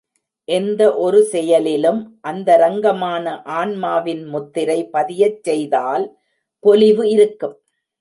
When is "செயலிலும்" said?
1.23-1.99